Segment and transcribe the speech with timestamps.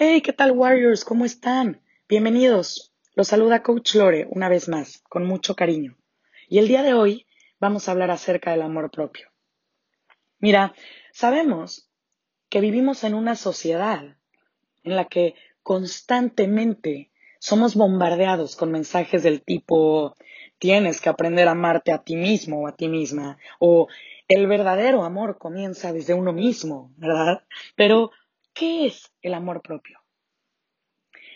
[0.00, 1.04] Hey, ¿qué tal Warriors?
[1.04, 1.82] ¿Cómo están?
[2.08, 2.94] Bienvenidos.
[3.16, 5.96] Los saluda Coach Lore una vez más, con mucho cariño.
[6.48, 7.26] Y el día de hoy
[7.58, 9.26] vamos a hablar acerca del amor propio.
[10.38, 10.72] Mira,
[11.10, 11.90] sabemos
[12.48, 14.16] que vivimos en una sociedad
[14.84, 15.34] en la que
[15.64, 17.10] constantemente
[17.40, 20.14] somos bombardeados con mensajes del tipo
[20.60, 23.88] tienes que aprender a amarte a ti mismo o a ti misma o
[24.28, 27.42] el verdadero amor comienza desde uno mismo, ¿verdad?
[27.74, 28.12] Pero,
[28.58, 30.00] ¿qué es el amor propio?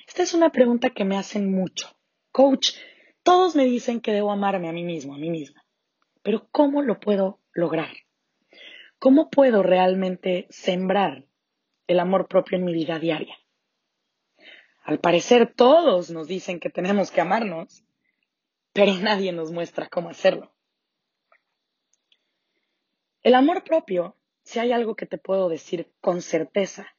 [0.09, 1.96] Esta es una pregunta que me hacen mucho.
[2.32, 2.72] Coach,
[3.22, 5.64] todos me dicen que debo amarme a mí mismo, a mí misma.
[6.22, 7.94] Pero ¿cómo lo puedo lograr?
[8.99, 11.25] ¿Cómo puedo realmente sembrar
[11.86, 13.36] el amor propio en mi vida diaria?
[14.82, 17.85] Al parecer todos nos dicen que tenemos que amarnos,
[18.72, 20.52] pero nadie nos muestra cómo hacerlo.
[23.22, 26.91] El amor propio, si hay algo que te puedo decir con certeza,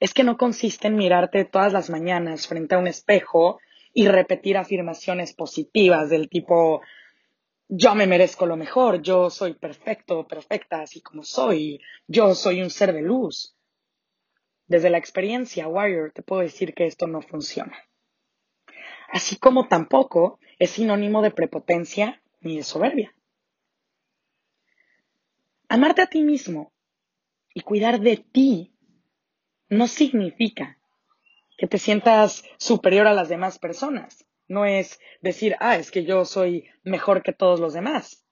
[0.00, 3.60] es que no consiste en mirarte todas las mañanas frente a un espejo
[3.92, 6.80] y repetir afirmaciones positivas del tipo
[7.72, 12.70] yo me merezco lo mejor, yo soy perfecto, perfecta así como soy, yo soy un
[12.70, 13.54] ser de luz.
[14.66, 17.76] Desde la experiencia Warrior te puedo decir que esto no funciona.
[19.12, 23.14] Así como tampoco es sinónimo de prepotencia ni de soberbia.
[25.68, 26.72] Amarte a ti mismo
[27.54, 28.72] y cuidar de ti
[29.70, 30.78] no significa
[31.56, 34.26] que te sientas superior a las demás personas.
[34.48, 38.26] No es decir, ah, es que yo soy mejor que todos los demás.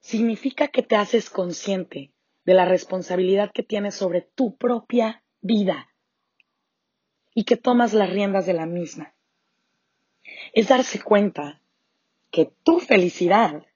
[0.00, 2.12] Significa que te haces consciente
[2.44, 5.92] de la responsabilidad que tienes sobre tu propia vida
[7.34, 9.14] y que tomas las riendas de la misma.
[10.52, 11.60] Es darse cuenta
[12.30, 13.66] que tu felicidad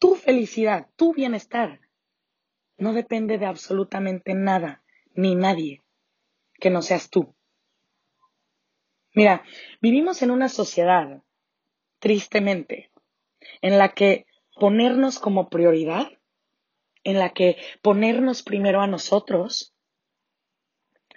[0.00, 1.78] tu felicidad, tu bienestar,
[2.80, 4.82] no depende de absolutamente nada
[5.14, 5.82] ni nadie
[6.54, 7.34] que no seas tú.
[9.14, 9.44] Mira,
[9.80, 11.22] vivimos en una sociedad,
[11.98, 12.90] tristemente,
[13.60, 16.08] en la que ponernos como prioridad,
[17.04, 19.74] en la que ponernos primero a nosotros,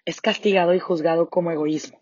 [0.05, 2.01] es castigado y juzgado como egoísmo.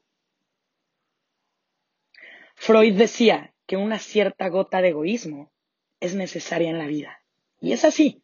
[2.56, 5.52] Freud decía que una cierta gota de egoísmo
[6.00, 7.22] es necesaria en la vida.
[7.59, 8.24] Y es así.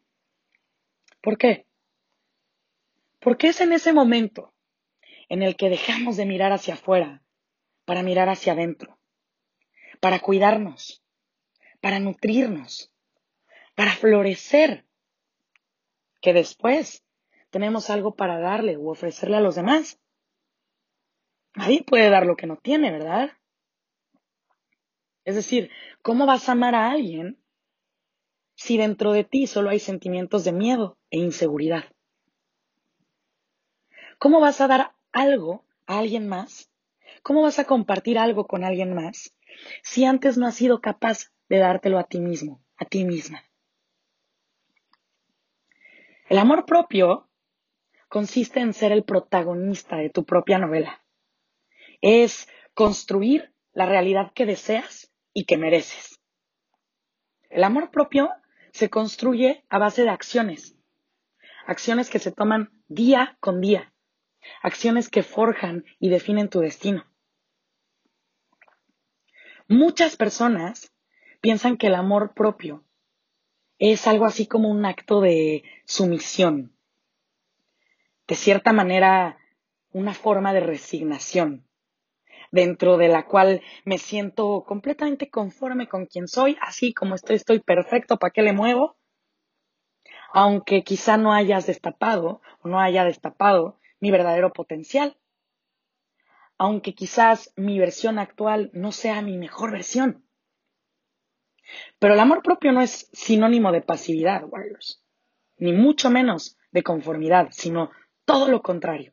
[1.20, 1.66] ¿Por qué?
[3.20, 4.54] Porque es en ese momento
[5.28, 7.22] en el que dejamos de mirar hacia afuera
[7.84, 8.98] para mirar hacia adentro,
[10.00, 11.02] para cuidarnos,
[11.80, 12.92] para nutrirnos,
[13.74, 14.84] para florecer,
[16.20, 17.04] que después
[17.50, 20.00] tenemos algo para darle o ofrecerle a los demás.
[21.54, 23.30] Nadie puede dar lo que no tiene, ¿verdad?
[25.24, 25.70] Es decir,
[26.02, 27.42] ¿cómo vas a amar a alguien
[28.58, 31.84] si dentro de ti solo hay sentimientos de miedo e inseguridad?
[34.18, 36.68] ¿Cómo vas a dar algo a alguien más?
[37.22, 39.36] ¿Cómo vas a compartir algo con alguien más
[39.84, 43.44] si antes no has sido capaz de dártelo a ti mismo, a ti misma?
[46.28, 47.30] El amor propio
[48.08, 51.00] consiste en ser el protagonista de tu propia novela.
[52.00, 56.18] Es construir la realidad que deseas y que mereces.
[57.50, 58.30] El amor propio
[58.78, 60.76] se construye a base de acciones.
[61.66, 63.92] Acciones que se toman día con día.
[64.62, 67.04] Acciones que forjan y definen tu destino.
[69.66, 70.92] Muchas personas
[71.40, 72.84] piensan que el amor propio
[73.78, 76.72] es algo así como un acto de sumisión.
[78.28, 79.38] De cierta manera,
[79.90, 81.67] una forma de resignación
[82.50, 87.60] dentro de la cual me siento completamente conforme con quien soy, así como estoy, estoy
[87.60, 88.96] perfecto, ¿para qué le muevo?
[90.32, 95.16] Aunque quizá no hayas destapado o no haya destapado mi verdadero potencial.
[96.58, 100.24] Aunque quizás mi versión actual no sea mi mejor versión.
[101.98, 105.02] Pero el amor propio no es sinónimo de pasividad, Warriors,
[105.58, 107.90] ni mucho menos de conformidad, sino
[108.24, 109.12] todo lo contrario.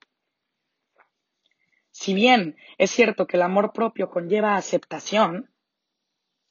[1.97, 5.49] Si bien es cierto que el amor propio conlleva aceptación,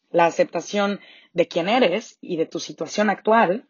[0.08, 1.00] la aceptación
[1.34, 3.68] de quién eres y de tu situación actual,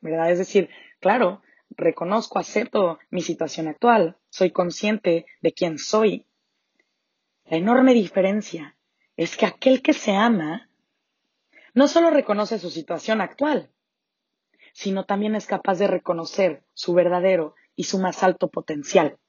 [0.00, 0.32] ¿verdad?
[0.32, 1.40] Es decir, claro,
[1.70, 6.26] reconozco, acepto mi situación actual, soy consciente de quién soy.
[7.44, 8.76] La enorme diferencia
[9.16, 10.68] es que aquel que se ama
[11.74, 13.70] no solo reconoce su situación actual,
[14.72, 19.20] sino también es capaz de reconocer su verdadero y su más alto potencial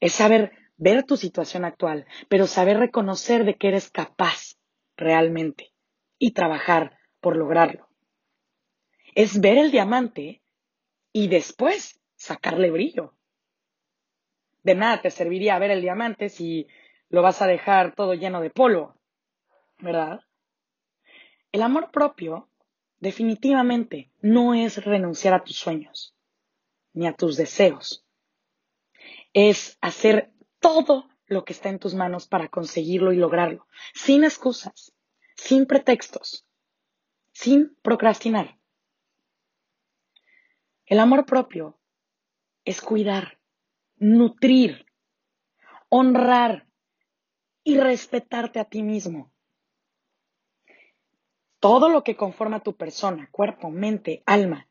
[0.00, 4.56] es saber ver tu situación actual, pero saber reconocer de que eres capaz
[4.96, 5.72] realmente
[6.18, 7.88] y trabajar por lograrlo.
[9.14, 10.42] Es ver el diamante
[11.12, 13.14] y después sacarle brillo.
[14.62, 16.68] De nada te serviría ver el diamante si
[17.08, 18.94] lo vas a dejar todo lleno de polvo,
[19.78, 20.20] ¿verdad?
[21.52, 22.48] El amor propio
[23.00, 26.14] definitivamente no es renunciar a tus sueños
[26.92, 28.04] ni a tus deseos.
[29.32, 34.94] Es hacer todo lo que está en tus manos para conseguirlo y lograrlo, sin excusas,
[35.36, 36.46] sin pretextos,
[37.32, 38.58] sin procrastinar.
[40.86, 41.78] El amor propio
[42.64, 43.38] es cuidar,
[43.96, 44.86] nutrir,
[45.88, 46.66] honrar
[47.62, 49.32] y respetarte a ti mismo.
[51.60, 54.68] Todo lo que conforma tu persona, cuerpo, mente, alma,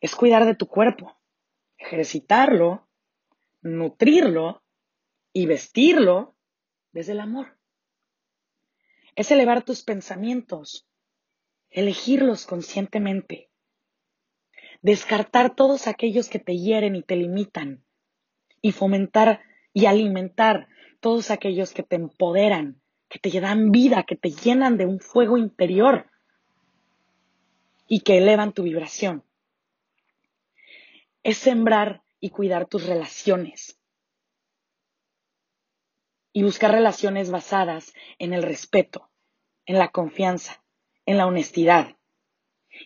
[0.00, 1.18] es cuidar de tu cuerpo,
[1.76, 2.87] ejercitarlo,
[3.62, 4.62] nutrirlo
[5.32, 6.36] y vestirlo
[6.92, 7.56] desde el amor.
[9.14, 10.86] Es elevar tus pensamientos,
[11.70, 13.50] elegirlos conscientemente,
[14.82, 17.84] descartar todos aquellos que te hieren y te limitan
[18.60, 20.68] y fomentar y alimentar
[21.00, 25.36] todos aquellos que te empoderan, que te dan vida, que te llenan de un fuego
[25.36, 26.06] interior
[27.86, 29.24] y que elevan tu vibración.
[31.22, 33.78] Es sembrar y cuidar tus relaciones.
[36.32, 39.10] Y buscar relaciones basadas en el respeto,
[39.66, 40.62] en la confianza,
[41.06, 41.96] en la honestidad.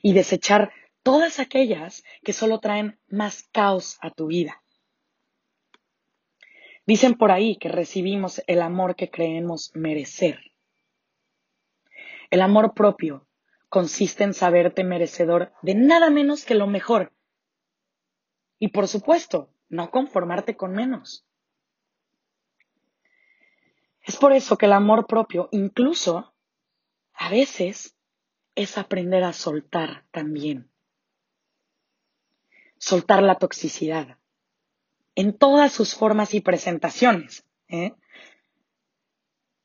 [0.02, 4.62] Y desechar todas aquellas que solo traen más caos a tu vida.
[6.86, 10.52] Dicen por ahí que recibimos el amor que creemos merecer.
[12.30, 13.26] El amor propio
[13.68, 17.12] consiste en saberte merecedor de nada menos que lo mejor.
[18.62, 21.26] Y por supuesto, no conformarte con menos.
[24.02, 26.32] Es por eso que el amor propio, incluso,
[27.12, 27.96] a veces,
[28.54, 30.70] es aprender a soltar también.
[32.78, 34.16] Soltar la toxicidad
[35.16, 37.44] en todas sus formas y presentaciones.
[37.66, 37.96] ¿eh?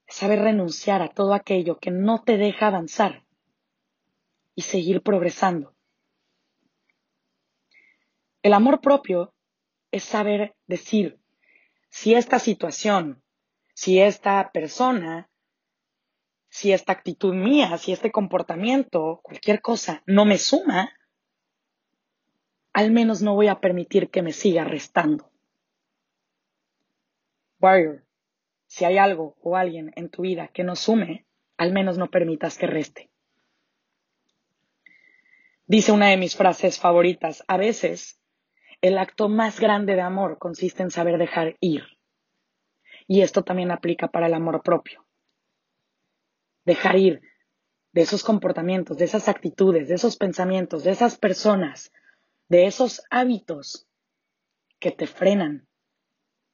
[0.07, 3.27] Saber renunciar a todo aquello que no te deja avanzar
[4.55, 5.76] y seguir progresando.
[8.47, 9.33] El amor propio
[9.91, 11.19] es saber decir,
[11.89, 13.21] si esta situación,
[13.73, 15.29] si esta persona,
[16.47, 20.97] si esta actitud mía, si este comportamiento, cualquier cosa, no me suma,
[22.71, 25.29] al menos no voy a permitir que me siga restando.
[27.59, 28.05] Warrior,
[28.65, 31.27] si hay algo o alguien en tu vida que no sume,
[31.57, 33.11] al menos no permitas que reste.
[35.65, 38.17] Dice una de mis frases favoritas, a veces
[38.81, 41.83] el acto más grande de amor consiste en saber dejar ir.
[43.07, 45.05] Y esto también aplica para el amor propio.
[46.65, 47.21] Dejar ir
[47.93, 51.91] de esos comportamientos, de esas actitudes, de esos pensamientos, de esas personas,
[52.49, 53.87] de esos hábitos
[54.79, 55.67] que te frenan,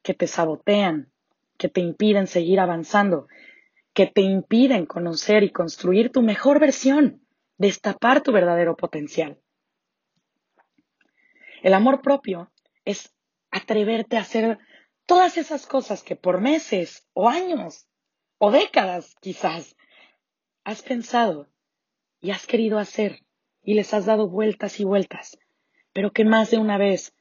[0.02, 1.12] que te sabotean,
[1.58, 3.28] que te impiden seguir avanzando,
[3.94, 7.24] que te impiden conocer y construir tu mejor versión
[7.58, 9.40] destapar tu verdadero potencial.
[11.64, 12.52] El amor propio
[12.84, 13.16] es
[13.50, 14.60] atreverte a hacer
[15.06, 17.88] todas esas cosas que por meses o años
[18.38, 19.76] o décadas quizás
[20.66, 21.50] has pensado
[22.20, 23.26] y has querido hacer
[23.64, 25.40] y les has dado vueltas y vueltas,
[25.94, 27.16] pero que más de una vez,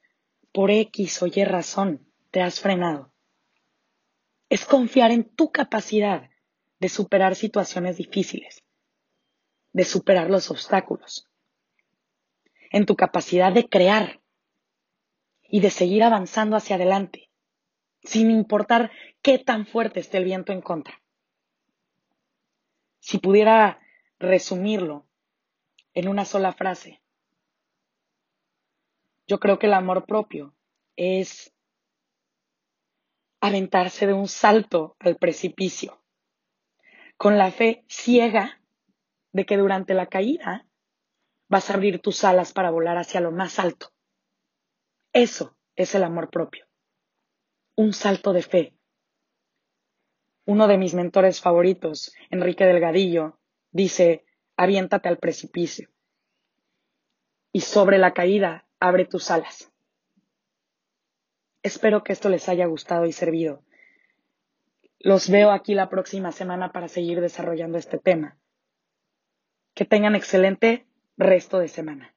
[0.53, 3.15] por X o Y razón, te has frenado.
[4.49, 6.29] Es confiar en tu capacidad
[6.81, 8.63] de superar situaciones difíciles
[9.73, 11.29] de superar los obstáculos,
[12.71, 14.22] en tu capacidad de crear
[15.53, 17.31] y de seguir avanzando hacia adelante,
[18.03, 18.91] sin importar
[19.21, 21.03] qué tan fuerte esté el viento en contra.
[23.01, 23.79] Si pudiera
[24.19, 25.07] resumirlo
[25.93, 27.03] en una sola frase,
[29.27, 30.55] yo creo que el amor propio
[30.97, 31.53] es
[33.43, 36.03] aventarse de un salto al precipicio,
[37.19, 38.63] con la fe ciega
[39.33, 40.67] de que durante la caída
[41.49, 43.93] vas a abrir tus alas para volar hacia lo más alto.
[45.13, 46.67] Eso es el amor propio.
[47.77, 48.75] Un salto de fe.
[50.47, 53.39] Uno de mis mentores favoritos, Enrique Delgadillo,
[53.71, 54.25] dice,
[54.57, 55.91] aviéntate al precipicio.
[57.53, 59.71] Y sobre la caída, abre tus alas.
[61.63, 63.63] Espero que esto les haya gustado y servido.
[64.99, 68.39] Los veo aquí la próxima semana para seguir desarrollando este tema.
[69.75, 70.87] Que tengan excelente
[71.19, 72.15] resto de semana.